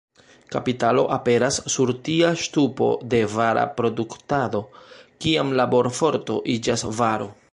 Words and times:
Kapitalo 0.53 1.01
aperas 1.15 1.59
sur 1.73 1.91
tia 2.07 2.31
ŝtupo 2.45 2.87
de 3.13 3.21
vara 3.35 3.67
produktado, 3.81 4.61
kiam 5.27 5.55
laborforto 5.63 6.41
iĝas 6.57 6.87
varo. 7.03 7.33